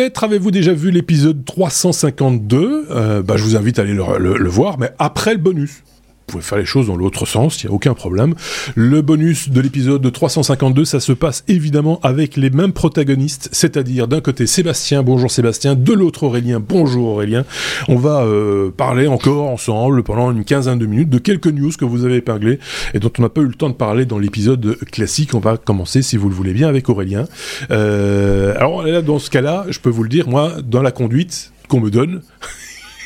[0.00, 2.86] Peut-être avez-vous déjà vu l'épisode 352.
[2.90, 5.82] Euh, bah, je vous invite à aller le voir, mais après le bonus
[6.30, 8.34] pouvez faire les choses dans l'autre sens, il n'y a aucun problème.
[8.74, 14.20] Le bonus de l'épisode 352, ça se passe évidemment avec les mêmes protagonistes, c'est-à-dire d'un
[14.20, 17.44] côté Sébastien, bonjour Sébastien, de l'autre Aurélien, bonjour Aurélien.
[17.88, 21.84] On va euh, parler encore ensemble pendant une quinzaine de minutes de quelques news que
[21.84, 22.58] vous avez épinglées
[22.94, 25.34] et dont on n'a pas eu le temps de parler dans l'épisode classique.
[25.34, 27.26] On va commencer, si vous le voulez bien, avec Aurélien.
[27.70, 31.52] Euh, alors là, dans ce cas-là, je peux vous le dire, moi, dans la conduite
[31.68, 32.22] qu'on me donne,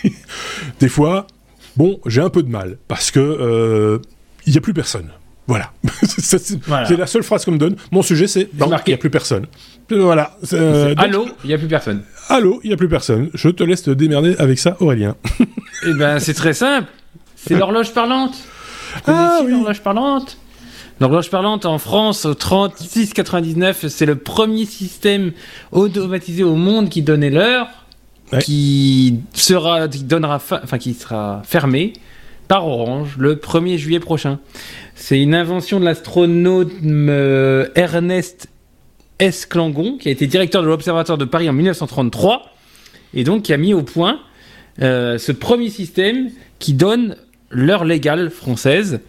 [0.80, 1.26] des fois,
[1.76, 3.98] Bon, j'ai un peu de mal parce que euh,
[4.46, 5.10] il n'y a plus personne.
[5.46, 5.72] Voilà.
[6.02, 7.76] c'est la seule phrase qu'on me donne.
[7.92, 9.46] Mon sujet, c'est il n'y a plus personne.
[9.90, 10.38] Voilà.
[10.54, 12.02] Euh, allô, il n'y a plus personne.
[12.30, 13.28] Allô, il n'y a plus personne.
[13.34, 15.16] Je te laisse te démerder avec ça, Aurélien.
[15.86, 16.88] eh ben, c'est très simple.
[17.36, 18.34] C'est l'horloge parlante.
[19.06, 19.50] ah, oui.
[19.50, 20.38] l'horloge parlante?
[20.98, 25.32] L'horloge parlante en France au 36,99, c'est le premier système
[25.72, 27.68] automatisé au monde qui donnait l'heure
[28.40, 31.92] qui sera, qui donnera, enfin qui sera fermé
[32.48, 34.38] par Orange le 1er juillet prochain.
[34.94, 38.48] C'est une invention de l'astronome euh, Ernest
[39.18, 39.46] S.
[39.46, 42.54] Clangon, qui a été directeur de l'Observatoire de Paris en 1933,
[43.14, 44.20] et donc qui a mis au point
[44.82, 47.16] euh, ce premier système qui donne
[47.50, 49.00] l'heure légale française.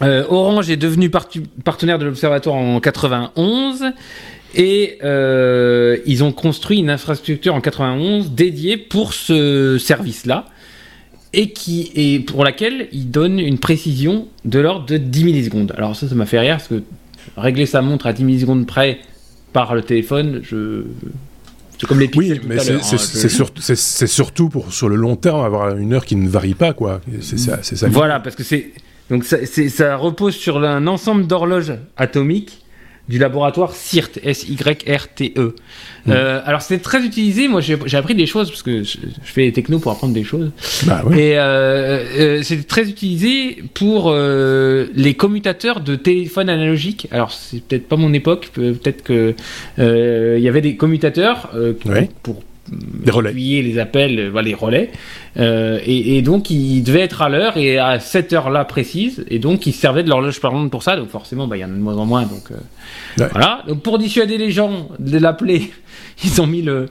[0.00, 3.84] Euh, Orange est devenu partenaire de l'Observatoire en 91
[4.54, 10.46] et euh, ils ont construit une infrastructure en 91 dédiée pour ce service-là
[11.32, 15.72] et qui et pour laquelle ils donnent une précision de l'ordre de 10 millisecondes.
[15.76, 16.82] Alors ça, ça m'a fait rire parce que
[17.36, 19.00] régler sa montre à 10 millisecondes près
[19.52, 20.84] par le téléphone, je
[21.78, 26.04] c'est comme les Oui, mais c'est surtout pour sur le long terme avoir une heure
[26.04, 27.00] qui ne varie pas quoi.
[27.20, 27.58] C'est ça.
[27.88, 28.72] Voilà, parce que c'est
[29.10, 32.61] donc ça, ça repose sur un ensemble d'horloges atomiques
[33.08, 35.54] du laboratoire CIRT, S-Y-R-T-E.
[36.08, 39.52] Euh, alors c'est très utilisé, moi j'ai appris des choses, parce que je, fais des
[39.52, 40.50] technos pour apprendre des choses.
[40.84, 47.08] Bah, Et euh, euh, c'est très utilisé pour les commutateurs de téléphone analogique.
[47.10, 49.34] Alors c'est peut-être pas mon époque, peut-être que
[49.78, 51.50] il y avait des commutateurs
[52.22, 53.32] pour des relais.
[53.32, 54.90] les appels, voilà, les relais.
[55.36, 59.24] et, donc, il devait être à l'heure et à cette heure-là précise.
[59.28, 60.96] Et donc, il servait de l'horloge parlante pour ça.
[60.96, 62.22] Donc, forcément, bah, il y en a de moins en moins.
[62.22, 62.50] Donc,
[63.16, 63.62] voilà.
[63.66, 65.72] Donc pour dissuader les gens de l'appeler,
[66.24, 66.88] ils ont mis le,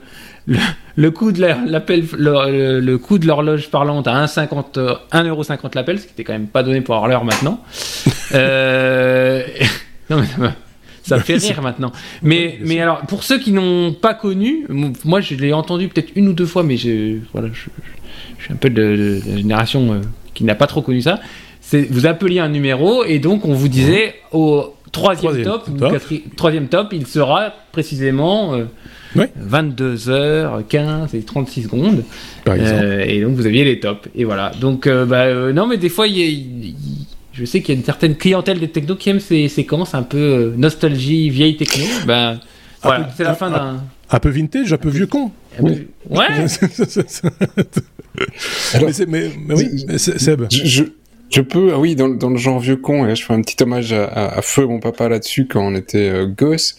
[0.96, 4.78] le, coût de l'appel, le, le, coût de l'horloge parlante à 1,50
[5.12, 7.62] 1,50€ l'appel, ce qui n'était quand même pas donné pour avoir l'heure maintenant.
[8.34, 9.42] euh,
[10.10, 10.48] non mais
[11.02, 11.92] ça me fait rire maintenant.
[12.22, 14.66] Mais, mais alors, pour ceux qui n'ont pas connu,
[15.04, 18.56] moi je l'ai entendu peut-être une ou deux fois, mais je, voilà, je, suis un
[18.56, 20.00] peu de, la génération euh,
[20.34, 21.20] qui n'a pas trop connu ça.
[21.90, 25.68] Vous appeliez un numéro et donc on vous disait au troisième, top,
[26.36, 28.54] troisième top, il sera précisément
[29.16, 32.04] 22h15 et 36 secondes.
[32.48, 34.08] Euh, et donc vous aviez les tops.
[34.14, 34.52] Et voilà.
[34.60, 36.06] Donc, euh, bah, euh, non, mais des fois,
[37.32, 40.02] je sais qu'il y a une certaine clientèle des technos qui aime ces séquences un
[40.02, 41.84] peu nostalgie, vieille techno.
[42.06, 42.40] Ben,
[42.82, 43.82] voilà, c'est la fin d'un.
[44.10, 45.30] Un peu vintage, un peu vieux con.
[45.60, 45.86] Ouais.
[48.74, 50.46] mais, mais, mais, oui, Seb.
[51.32, 53.62] Je, peux, ah oui, dans, dans, le genre vieux con, et je fais un petit
[53.62, 56.76] hommage à, à, Feu, mon papa, là-dessus, quand on était euh, gosse,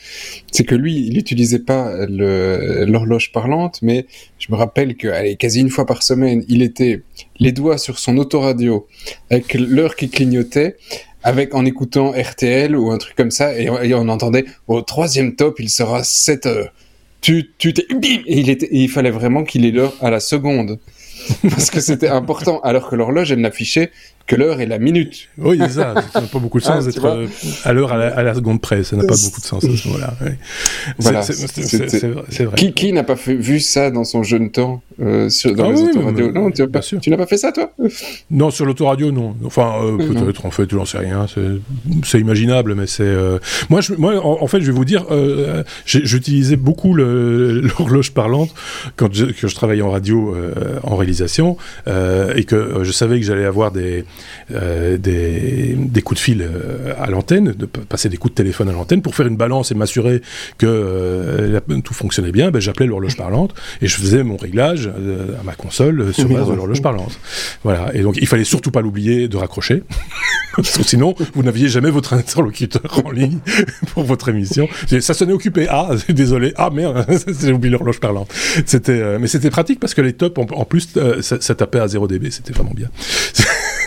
[0.52, 4.06] c'est que lui, il n'utilisait pas l'horloge parlante, mais
[4.38, 7.02] je me rappelle que, allez, quasi une fois par semaine, il était
[7.40, 8.88] les doigts sur son autoradio,
[9.32, 10.78] avec l'heure qui clignotait,
[11.24, 15.60] avec en écoutant RTL ou un truc comme ça, et, on entendait, au troisième top,
[15.60, 16.74] il sera 7 heures.
[17.22, 20.78] Tu, tu t'es, et il était, il fallait vraiment qu'il ait l'heure à la seconde.
[21.50, 23.92] parce que c'était important, alors que l'horloge, elle n'affichait
[24.26, 25.28] que l'heure et la minute.
[25.38, 25.96] Oui, c'est ça.
[26.14, 27.28] Ça n'a pas beaucoup de sens ah, d'être euh,
[27.66, 28.84] à l'heure à, la seconde près.
[28.84, 30.14] Ça n'a pas beaucoup de sens à ce moment-là.
[30.98, 32.56] Voilà, c'est vrai.
[32.56, 35.74] Qui, qui n'a pas fait, vu ça dans son jeune temps euh, sur, dans ah
[35.74, 37.74] les oui, autoradios Non, tu n'as pas, fait ça, toi?
[38.32, 39.36] Non, sur l'autoradio, non.
[39.44, 41.26] Enfin, euh, peut-être, en fait, je n'en sais rien.
[42.04, 43.14] C'est imaginable, mais c'est...
[43.70, 45.06] Moi, je, moi en, fait, je vais vous dire,
[45.86, 48.54] j'utilisais beaucoup l'horloge parlante
[48.96, 50.34] quand je, que je travaillais en radio,
[50.84, 51.58] en réalisation,
[51.88, 54.06] et que je savais que j'allais avoir des
[54.52, 58.70] euh, des, des, coups de fil euh, à l'antenne, de passer des coups de téléphone
[58.70, 60.22] à l'antenne pour faire une balance et m'assurer
[60.58, 65.44] que euh, tout fonctionnait bien, ben, j'appelais l'horloge parlante et je faisais mon réglage à
[65.44, 67.20] ma console sur base de l'horloge parlante.
[67.64, 67.90] Voilà.
[67.94, 69.84] Et donc il fallait surtout pas l'oublier de raccrocher,
[70.64, 73.40] sinon vous n'aviez jamais votre interlocuteur en ligne
[73.94, 74.68] pour votre émission.
[75.02, 75.68] Ça sonnait occupé.
[75.70, 76.54] Ah, désolé.
[76.58, 77.06] Ah merde,
[77.42, 78.34] j'ai oublié l'horloge parlante.
[78.66, 80.90] C'était, mais c'était pratique parce que les tops en, plus
[81.22, 82.32] ça, ça, tapait à 0 dB.
[82.32, 82.90] C'était vraiment bien.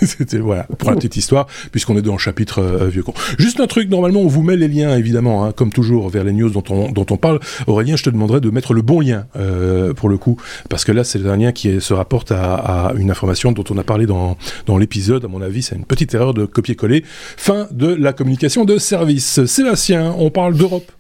[0.19, 3.12] C'était voilà pour la petite histoire, puisqu'on est dans le chapitre euh, vieux con.
[3.38, 6.32] Juste un truc, normalement, on vous met les liens évidemment, hein, comme toujours, vers les
[6.32, 7.41] news dont on dont on parle.
[7.67, 10.37] Aurélien, je te demanderai de mettre le bon lien euh, pour le coup,
[10.69, 13.85] parce que là, c'est un lien qui se rapporte à, une information dont on a
[13.85, 14.37] parlé dans
[14.67, 15.25] dans l'épisode.
[15.25, 17.05] À mon avis, c'est une petite erreur de copier-coller.
[17.37, 19.44] Fin de la communication de service.
[19.47, 20.91] Sébastien, on parle d'Europe.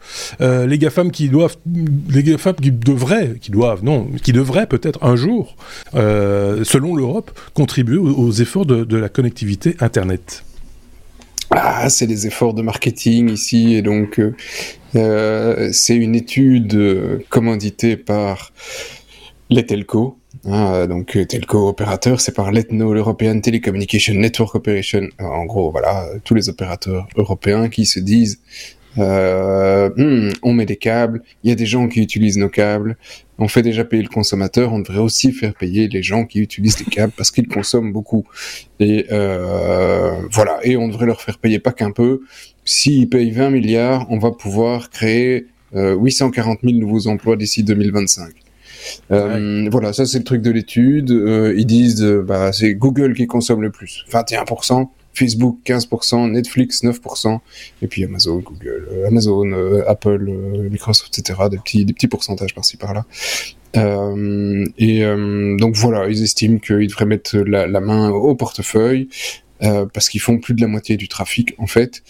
[0.40, 1.56] Euh, les GAFAM qui doivent,
[2.10, 5.56] les GAFAM qui devraient, qui doivent, non, qui devraient peut-être un jour,
[5.92, 10.44] selon l'Europe, contribuer aux, efforts de, la connectivité Internet.
[11.50, 14.20] Ah, c'est les efforts de marketing ici, et donc
[14.94, 18.52] euh, c'est une étude commanditée par
[19.48, 20.18] les telcos.
[20.44, 25.08] Hein, donc telco opérateur, c'est par l'ETNO, l'European Telecommunication Network Operation.
[25.18, 28.40] En gros, voilà, tous les opérateurs européens qui se disent
[28.98, 32.96] euh, hmm, on met des câbles, il y a des gens qui utilisent nos câbles,
[33.38, 36.78] on fait déjà payer le consommateur, on devrait aussi faire payer les gens qui utilisent
[36.78, 38.24] les câbles parce qu'ils consomment beaucoup.
[38.80, 42.22] Et euh, voilà, et on devrait leur faire payer pas qu'un peu.
[42.64, 48.32] S'ils payent 20 milliards, on va pouvoir créer euh, 840 000 nouveaux emplois d'ici 2025.
[49.10, 51.10] Euh, Voilà, ça c'est le truc de l'étude.
[51.10, 54.88] Euh, ils disent, euh, bah, c'est Google qui consomme le plus, 21%.
[55.16, 57.38] Facebook 15%, Netflix 9%,
[57.82, 61.40] et puis Amazon, Google, euh, Amazon, euh, Apple, euh, Microsoft, etc.
[61.50, 63.04] Des petits, pourcentages par-ci par-là.
[63.74, 65.04] et
[65.58, 69.08] donc voilà, ils estiment qu'ils devraient mettre la, main au portefeuille.
[69.60, 72.02] Parce qu'ils font plus de la moitié du trafic en fait,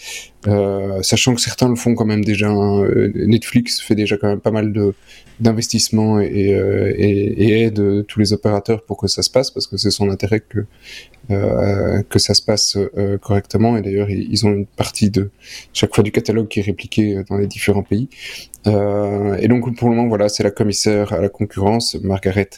[1.03, 2.49] sachant que certains le font quand même déjà.
[2.49, 2.89] Hein.
[3.15, 4.95] Netflix fait déjà quand même pas mal de
[5.41, 9.67] d'investissement et, euh, et, et, aide tous les opérateurs pour que ça se passe, parce
[9.67, 10.65] que c'est son intérêt que
[11.31, 13.77] euh, que ça se passe euh, correctement.
[13.77, 15.31] Et d'ailleurs, ils ont une partie de
[15.73, 18.09] chaque fois du catalogue qui est répliqué dans les différents pays.
[18.67, 22.51] Euh, et donc pour le moment, voilà, c'est la commissaire à la concurrence, Margaret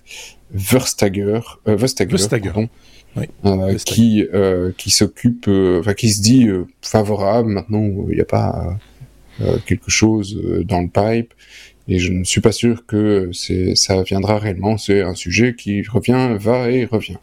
[0.50, 2.50] Verstager, euh, Verstager, Verstager.
[2.50, 2.69] Pardon,
[3.16, 3.25] oui.
[3.44, 6.49] Euh, qui euh, qui s'occupe, enfin qui se dit
[6.82, 7.49] favorable.
[7.49, 8.78] Maintenant, il n'y a pas
[9.66, 11.32] quelque chose dans le pipe.
[11.90, 13.31] Et je ne suis pas sûr que
[13.75, 14.76] ça viendra réellement.
[14.76, 17.16] C'est un sujet qui revient, va et revient.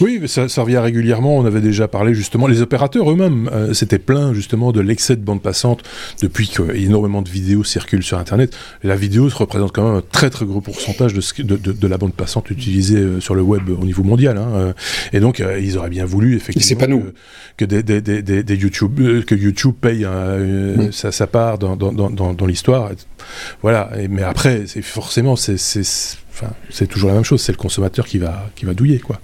[0.00, 1.36] Oui, ça, ça, revient régulièrement.
[1.36, 5.22] On avait déjà parlé justement, les opérateurs eux-mêmes euh, s'étaient plaints justement de l'excès de
[5.22, 5.82] bande passante
[6.20, 8.56] depuis qu'énormément de vidéos circulent sur Internet.
[8.82, 11.86] Et la vidéo représente quand même un très très gros pourcentage de, de, de, de
[11.86, 14.36] la bande passante utilisée euh, sur le web au niveau mondial.
[14.38, 14.72] Hein, euh.
[15.12, 17.04] et donc euh, ils auraient bien voulu effectivement pas nous.
[17.56, 20.92] que, des, des, des, des, YouTube que YouTube paye mm.
[20.92, 22.90] sa, sa, part dans, dans, dans, dans l'histoire.
[23.62, 23.90] Voilà.
[23.98, 25.56] Et, mais après, c'est forcément c'est
[26.70, 29.20] C'est toujours la même chose, c'est le consommateur qui va, qui va douiller, quoi.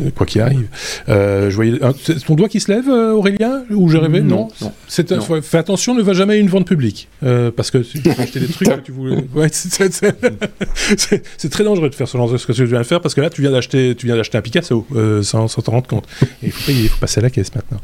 [0.00, 0.66] Euh, quoi qu'il arrive.
[1.08, 4.22] Euh, je voyais, c'est ton doigt qui se lève, euh, Aurélien Ou j'ai rêvé?
[4.22, 4.48] Non.
[4.60, 4.72] non.
[4.88, 5.40] non.
[5.42, 7.08] fais attention, ne va jamais à une vente publique.
[7.22, 9.24] Euh, parce que tu acheter des trucs que tu voulais.
[9.34, 13.00] Ouais, c'est très dangereux de faire ce genre de ce que tu viens de faire,
[13.00, 13.96] parce que là, tu viens d'acheter,
[14.34, 16.06] un Picasso, euh, sans s'en rendre compte.
[16.42, 17.80] Et il faut payer, il faut passer à la caisse maintenant.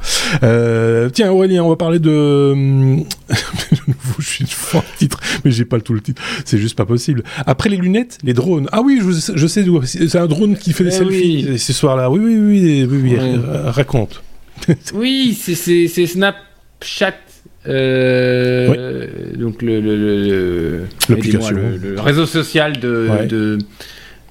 [1.13, 2.55] tiens, Aurélien, on va parler de.
[4.19, 6.21] je suis fort titre, mais j'ai pas le tout le titre.
[6.45, 7.23] C'est juste pas possible.
[7.47, 8.69] Après les lunettes, les drones.
[8.73, 9.81] Ah oui, je, je sais d'où.
[9.85, 11.59] C'est un drone qui fait des eh selfies oui.
[11.59, 11.73] ce
[12.09, 13.37] Oui, oui, oui, oui, oui, ouais.
[13.71, 14.23] raconte.
[14.95, 17.15] oui, c'est Snapchat.
[17.67, 19.39] Euh, oui.
[19.39, 23.27] Donc le, le, le, le, le, réseau social de, ouais.
[23.27, 23.59] de,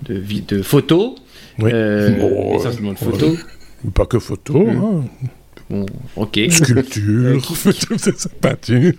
[0.07, 1.15] de, de, photos.
[1.59, 1.69] Oui.
[1.73, 3.37] Euh, bon, essentiellement de photos.
[3.93, 4.65] Pas que photos.
[4.65, 4.83] Mmh.
[4.83, 5.03] Hein.
[5.69, 6.39] Bon, ok.
[6.49, 7.41] Sculpture,
[8.41, 8.93] peinture.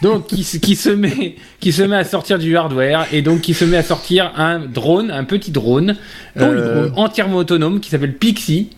[0.00, 3.52] donc, qui, qui, se met, qui se met à sortir du hardware et donc qui
[3.52, 5.96] se met à sortir un drone, un petit drone,
[6.36, 8.70] oh, euh, entièrement autonome qui s'appelle Pixie.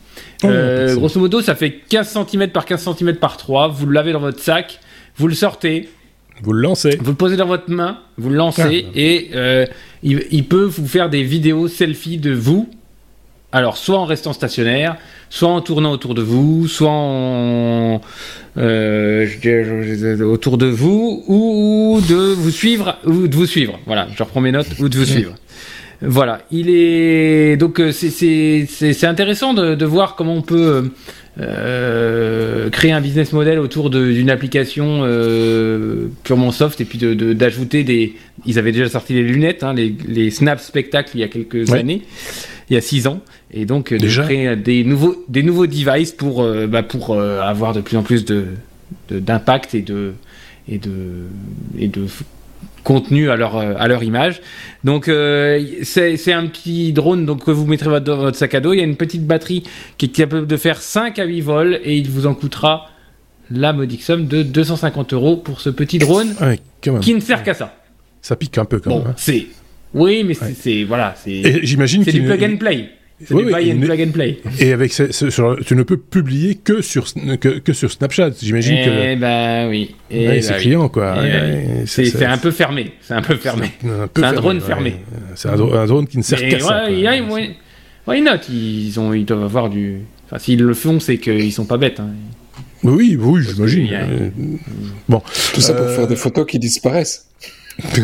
[0.43, 0.99] Oh, euh, Pixie.
[0.99, 3.69] Grosso modo, ça fait 15 cm par 15 cm par 3.
[3.69, 4.81] Vous l'avez dans votre sac,
[5.17, 5.89] vous le sortez.
[6.43, 6.99] Vous le lancez.
[7.01, 8.93] Vous le posez dans votre main, vous le lancez ah.
[8.95, 9.67] et euh,
[10.03, 12.69] il, il peut vous faire des vidéos selfie de vous.
[13.53, 14.97] Alors, soit en restant stationnaire,
[15.29, 18.01] soit en tournant autour de vous, soit en,
[18.57, 19.27] euh,
[20.23, 23.81] autour de vous, ou de vous suivre, ou de vous suivre.
[23.87, 25.35] Voilà, je reprends mes notes, ou de vous suivre.
[26.03, 30.91] Voilà, il est donc euh, c'est intéressant de, de, voir comment on peut
[31.39, 37.89] euh, créer un business model autour d'une application euh, purement soft et puis d'ajouter de,
[37.89, 38.15] des.
[38.47, 41.69] Ils avaient déjà sorti les lunettes, hein, les, les Snap Spectacle il y a quelques
[41.69, 41.79] ouais.
[41.79, 42.03] années,
[42.71, 43.21] il y a six ans,
[43.53, 47.41] et donc Déjà de créer des nouveaux, des nouveaux devices pour, euh, bah, pour euh,
[47.41, 48.47] avoir de plus en plus de,
[49.11, 50.13] d'impact et de,
[50.69, 51.27] et de,
[51.79, 52.07] et de
[52.85, 54.41] contenu à leur, à leur image.
[54.85, 58.73] Donc euh, c'est un petit drone donc, que vous mettrez dans votre sac à dos.
[58.73, 59.65] Il y a une petite batterie
[59.99, 62.89] qui est capable de faire 5 à 8 vols et il vous en coûtera
[63.51, 66.61] la modique somme de 250 euros pour ce petit drone ouais,
[67.01, 67.77] qui ne sert qu'à ça.
[68.23, 69.09] Ça pique un peu quand bon, même.
[69.09, 69.15] Hein.
[69.17, 69.47] C'est
[69.93, 70.55] oui, mais ouais.
[70.57, 71.65] c'est voilà, c'est.
[71.65, 72.91] J'imagine c'est du plug and play.
[73.23, 74.41] C'est du buy and plug and play.
[74.59, 77.07] Et avec tu ne peux publier que sur
[77.41, 78.31] que, sur Snapchat.
[78.41, 79.13] J'imagine que.
[79.13, 79.95] Eh ben oui.
[80.11, 81.17] Et c'est client quoi.
[81.87, 82.93] c'est un peu fermé.
[83.03, 83.71] C'est un peu fermé.
[84.17, 84.97] C'est un, drone fermé.
[85.35, 86.87] C'est un, drone qui ne sert qu'à ça.
[88.07, 88.39] Why not?
[88.51, 90.01] Ils, ont, ils doivent avoir du.
[90.27, 92.01] Enfin, s'ils le font, c'est qu'ils sont pas bêtes.
[92.01, 92.11] Hein.
[92.83, 93.89] Oui, oui, j'imagine.
[95.09, 95.23] Bon.
[95.55, 97.27] Tout ça pour faire des photos qui disparaissent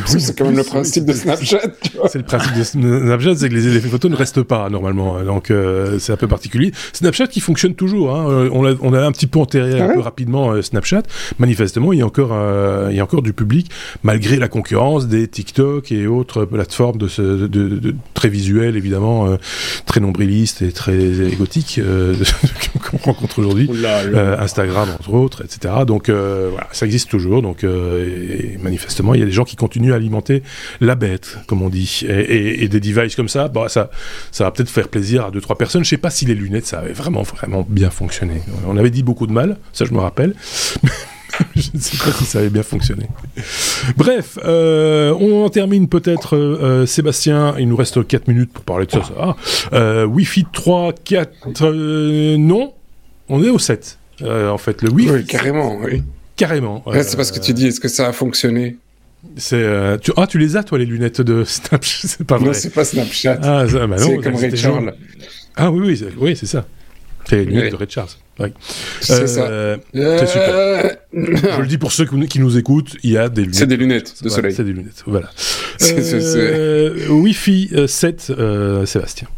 [0.07, 1.61] c'est quand même le principe de Snapchat.
[2.09, 5.51] C'est le principe de Snapchat, c'est que les, les, photos ne restent pas normalement, donc
[5.51, 6.73] euh, c'est un peu particulier.
[6.93, 8.15] Snapchat qui fonctionne toujours.
[8.15, 8.31] Hein.
[8.31, 11.03] Euh, on, a, on a un petit peu enterré un ah peu rapidement euh, Snapchat.
[11.39, 12.35] Manifestement, il y a encore,
[12.91, 13.71] il y a encore du public
[14.03, 19.37] malgré la concurrence des TikTok et autres plateformes de, ce, de, de, très visuelles évidemment,
[19.85, 21.81] très nombrilistes et très égotiques
[22.91, 23.71] qu'on rencontre aujourd'hui.
[24.39, 25.75] Instagram entre autres, etc.
[25.87, 27.43] Donc voilà, ça existe toujours.
[27.43, 30.43] Donc et manifestement, il y a des gens qui continue à alimenter
[30.81, 32.03] la bête, comme on dit.
[32.09, 33.91] Et, des devices comme ça, bah, ça,
[34.33, 35.85] ça va peut-être faire plaisir à deux trois personnes.
[35.85, 38.43] Je sais pas si les lunettes, ça avait vraiment, vraiment bien fonctionné.
[38.67, 40.35] On avait dit beaucoup de mal, ça je me rappelle.
[41.57, 43.07] je ne sais pas si ça avait bien fonctionné.
[43.97, 48.65] Bref, euh, on en termine peut-être, euh, euh, Sébastien, il nous reste 4 minutes pour
[48.65, 49.03] parler de ça.
[49.71, 50.07] ça.
[50.07, 51.71] Wi-Fi 3, 4,
[52.37, 52.73] non,
[53.29, 53.99] on est au 7.
[54.23, 55.11] en fait, le Wi-Fi.
[55.11, 56.03] Oui, carrément, oui.
[56.37, 56.85] Carrément.
[56.93, 58.77] c'est parce que tu dis, est-ce que ça a fonctionné?
[59.37, 60.13] C'est euh, tu...
[60.17, 62.09] Ah, tu les as, toi, les lunettes de Snapchat?
[62.09, 62.47] C'est pas vrai.
[62.47, 63.39] Non, c'est pas Snapchat.
[63.43, 64.95] Ah, bah c'est comme Ray Charles.
[65.57, 66.67] Ah oui, oui, oui c'est ça.
[67.29, 68.09] C'est les lunettes de Ray Charles.
[69.01, 69.43] C'est ça.
[69.43, 70.55] Euh, c'est super.
[70.55, 73.55] Euh, Je le dis pour ceux qui nous écoutent, il y a des lunettes.
[73.55, 74.55] C'est des lunettes de soleil.
[74.55, 75.31] C'est des lunettes, voilà.
[77.11, 78.33] Wi-Fi 7,
[78.85, 79.29] Sébastien.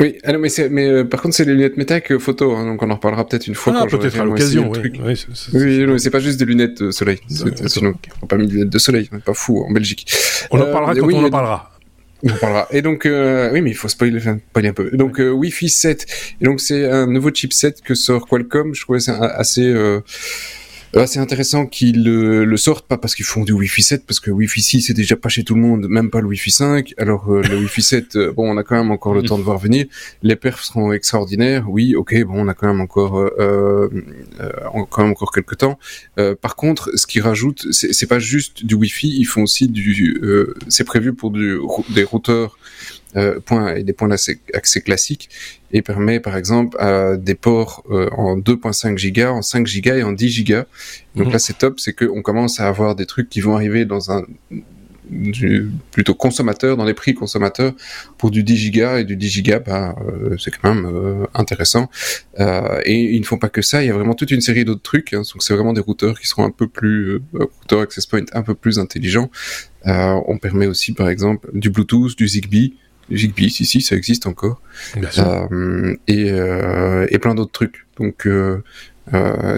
[0.00, 2.82] Oui, ah non, mais, mais euh, par contre, c'est les lunettes métac photo, hein, donc
[2.82, 3.74] on en reparlera peut-être une fois.
[3.76, 4.92] Ah, peut-être à l'occasion, oui.
[5.04, 5.16] Oui,
[5.52, 7.20] oui non, c'est pas juste des lunettes de soleil.
[7.28, 10.10] Sinon, on pas mis de lunettes de soleil, on est pas fou en Belgique.
[10.50, 11.72] On en parlera euh, quand on en parlera.
[12.22, 12.68] On en parlera.
[12.70, 14.90] Et donc, euh, oui, mais il faut spoiler, spoiler un peu.
[14.92, 16.06] Donc, euh, Wi-Fi 7.
[16.40, 18.74] Et donc, c'est un nouveau chipset que sort Qualcomm.
[18.74, 20.00] Je trouvais ça assez euh,
[21.06, 24.60] c'est intéressant qu'ils le, sortent, pas parce qu'ils font du Wi-Fi 7, parce que Wi-Fi
[24.60, 26.94] 6 c'est déjà pas chez tout le monde, même pas le Wi-Fi 5.
[26.98, 29.42] Alors euh, le Wi-Fi 7, euh, bon, on a quand même encore le temps de
[29.42, 29.86] voir venir.
[30.22, 33.88] Les perfs seront extraordinaires, oui, ok, bon, on a quand même encore, euh,
[34.90, 35.78] quand même encore quelques temps.
[36.40, 40.20] par contre, ce qu'ils rajoutent, c'est pas juste du Wi-Fi, ils font aussi du,
[40.68, 41.58] c'est prévu pour du,
[41.94, 42.58] des routeurs
[43.16, 45.28] euh, points et des points d'accès classiques
[45.72, 50.02] et permet par exemple à des ports euh, en 2.5 giga, en 5 giga et
[50.02, 50.66] en 10 giga.
[51.14, 51.32] Donc mhm.
[51.32, 54.24] là c'est top, c'est qu'on commence à avoir des trucs qui vont arriver dans un
[55.12, 57.72] du, plutôt consommateur, dans les prix consommateurs,
[58.18, 61.90] pour du 10 giga et du 10 giga, bah, euh, c'est quand même euh, intéressant.
[62.40, 64.64] Euh, et ils ne font pas que ça, il y a vraiment toute une série
[64.64, 65.12] d'autres trucs.
[65.12, 68.42] Hein, donc c'est vraiment des routeurs qui seront un peu plus, routeurs access point un
[68.42, 69.30] peu plus intelligents.
[69.84, 72.74] on permet aussi par exemple du Bluetooth, du Zigbee,
[73.10, 74.60] Zigbee, si, si, ça existe encore.
[74.96, 77.86] Euh, et, euh, et plein d'autres trucs.
[77.98, 78.62] Donc, euh,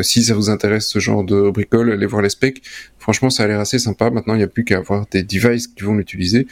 [0.03, 2.63] si ça vous intéresse ce genre de bricole, allez voir les specs.
[2.99, 4.11] Franchement, ça a l'air assez sympa.
[4.11, 6.47] Maintenant, il n'y a plus qu'à avoir des devices qui vont l'utiliser.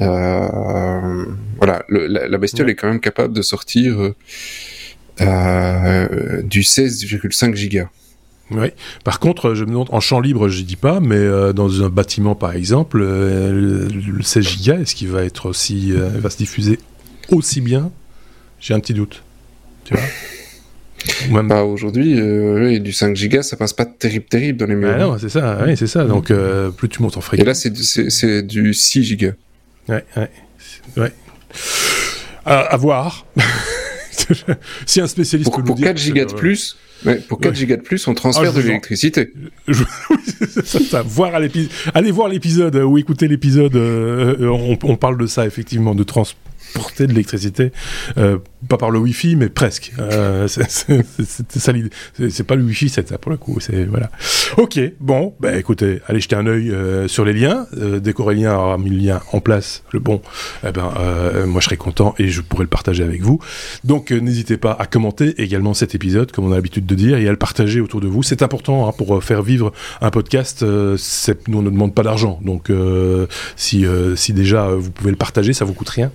[0.00, 1.24] Euh,
[1.56, 4.12] voilà, le, la, la, bestiole est quand même capable de sortir
[5.18, 7.88] du 16,5 gigas.
[8.50, 8.68] Oui.
[9.04, 11.88] Par contre, je me demande, en champ libre, je dis pas, mais euh, dans un
[11.88, 16.38] bâtiment, par exemple, euh, le 16 Go, est-ce qu'il va être aussi, euh, va se
[16.38, 16.78] diffuser
[17.30, 17.90] aussi bien?
[18.60, 19.22] J'ai un petit doute.
[19.84, 20.02] Tu vois?
[21.44, 24.92] Bah aujourd'hui, oui, du 5 Go, ça passe pas terrible, terrible dans les murs.
[24.92, 26.04] Ah non, c'est ça, oui, c'est ça.
[26.04, 26.32] Donc
[26.76, 27.44] plus tu montes en fréquence.
[27.44, 29.28] Et là, c'est du, 6 Go.
[29.88, 30.30] Ouais, ouais,
[30.96, 31.12] ouais.
[32.44, 33.26] À, voir.
[34.86, 36.76] si un spécialiste pour, pour 4 Go de plus
[37.28, 39.32] pour 4 gigas de plus, on transfère ah, de l'électricité.
[41.04, 41.40] voir à
[41.94, 43.76] Allez voir l'épisode ou écouter l'épisode.
[43.76, 46.24] Euh, euh, on, on, parle de ça effectivement, de trans
[46.74, 47.72] porter de l'électricité,
[48.16, 49.92] euh, pas par le Wi-Fi, mais presque.
[49.98, 51.90] Euh, c'est ça l'idée.
[52.30, 53.58] C'est pas le Wi-Fi, c'est ça pour le coup.
[53.60, 54.10] C'est voilà.
[54.56, 57.66] Ok, bon, bah écoutez, allez jeter un œil euh, sur les liens.
[57.76, 60.20] dès qu'Aurélien aura mis le lien en place, le bon,
[60.66, 60.92] eh ben
[61.46, 63.38] moi je serai content et je pourrai le partager avec vous.
[63.84, 67.28] Donc n'hésitez pas à commenter également cet épisode, comme on a l'habitude de dire, et
[67.28, 68.22] à le partager autour de vous.
[68.22, 70.62] C'est important hein, pour faire vivre un podcast.
[70.62, 72.70] nous on ne demande pas d'argent, donc
[73.56, 76.10] si si déjà vous pouvez le partager, ça vous coûte rien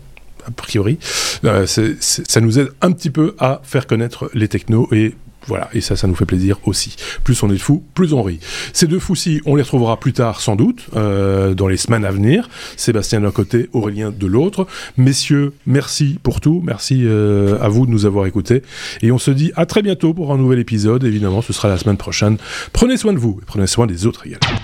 [0.46, 0.98] a priori.
[1.46, 5.16] Euh, ça nous aide un petit peu à faire connaître les technos et
[5.48, 6.96] voilà, et ça, ça nous fait plaisir aussi.
[7.24, 8.40] Plus on est fou, plus on rit.
[8.72, 12.12] Ces deux fous-ci, on les retrouvera plus tard, sans doute, euh, dans les semaines à
[12.12, 12.50] venir.
[12.78, 14.68] Sébastien d'un côté, Aurélien de l'autre.
[14.98, 16.62] Messieurs, merci pour tout.
[16.64, 18.62] Merci euh, à vous de nous avoir écoutés.
[19.02, 21.04] Et on se dit à très bientôt pour un nouvel épisode.
[21.04, 22.38] Évidemment, ce sera la semaine prochaine.
[22.72, 24.63] Prenez soin de vous et prenez soin des autres également.